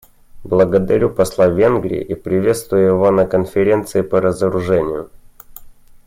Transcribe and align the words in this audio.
Благодарю 0.43 1.11
посла 1.11 1.45
Венгрии 1.47 2.01
и 2.01 2.15
приветствую 2.15 2.87
его 2.87 3.11
на 3.11 3.27
Конференции 3.27 4.01
по 4.01 4.19
разоружению. 4.19 5.11